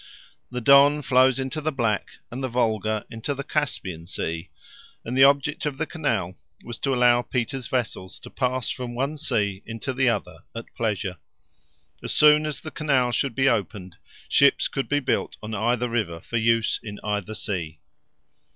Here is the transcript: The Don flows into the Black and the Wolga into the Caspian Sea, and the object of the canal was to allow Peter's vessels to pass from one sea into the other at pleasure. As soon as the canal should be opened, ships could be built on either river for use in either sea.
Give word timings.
The 0.49 0.61
Don 0.61 1.03
flows 1.03 1.39
into 1.39 1.61
the 1.61 1.71
Black 1.71 2.17
and 2.31 2.43
the 2.43 2.49
Wolga 2.49 3.05
into 3.11 3.35
the 3.35 3.43
Caspian 3.43 4.07
Sea, 4.07 4.49
and 5.05 5.15
the 5.15 5.23
object 5.23 5.67
of 5.67 5.77
the 5.77 5.85
canal 5.85 6.33
was 6.63 6.79
to 6.79 6.95
allow 6.95 7.21
Peter's 7.21 7.67
vessels 7.67 8.19
to 8.21 8.31
pass 8.31 8.71
from 8.71 8.95
one 8.95 9.19
sea 9.19 9.61
into 9.63 9.93
the 9.93 10.09
other 10.09 10.39
at 10.55 10.73
pleasure. 10.73 11.17
As 12.01 12.13
soon 12.15 12.47
as 12.47 12.61
the 12.61 12.71
canal 12.71 13.11
should 13.11 13.35
be 13.35 13.47
opened, 13.47 13.97
ships 14.27 14.67
could 14.67 14.89
be 14.89 15.01
built 15.01 15.37
on 15.43 15.53
either 15.53 15.87
river 15.87 16.19
for 16.19 16.37
use 16.37 16.79
in 16.81 16.99
either 17.03 17.35
sea. 17.35 17.77